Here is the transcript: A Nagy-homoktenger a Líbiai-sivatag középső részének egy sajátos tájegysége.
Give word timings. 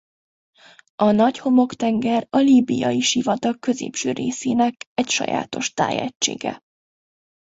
A 0.95 1.11
Nagy-homoktenger 1.11 2.27
a 2.29 2.37
Líbiai-sivatag 2.37 3.59
középső 3.59 4.11
részének 4.11 4.73
egy 4.93 5.09
sajátos 5.09 5.73
tájegysége. 5.73 6.61